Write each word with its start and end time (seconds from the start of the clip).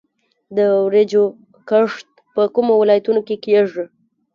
د 0.57 0.57
وریجو 0.85 1.23
کښت 1.69 2.07
په 2.35 2.41
کومو 2.55 2.73
ولایتونو 2.81 3.21
کې 3.27 3.35
کیږي؟ 3.45 3.83